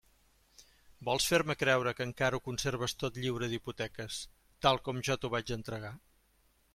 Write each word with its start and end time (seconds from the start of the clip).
Vols 1.09 1.27
fer-me 1.31 1.55
creure 1.63 1.93
que 1.99 2.07
encara 2.09 2.39
ho 2.39 2.43
conserves 2.47 2.97
tot 3.03 3.21
lliure 3.25 3.49
d'hipoteques, 3.51 4.17
tal 4.67 4.81
com 4.89 5.03
jo 5.09 5.19
t'ho 5.25 5.35
vaig 5.35 5.55
entregar? 5.57 5.97